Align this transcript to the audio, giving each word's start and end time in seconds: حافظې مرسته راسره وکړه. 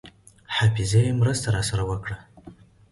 حافظې 0.55 1.03
مرسته 1.19 1.47
راسره 1.55 1.83
وکړه. 1.89 2.17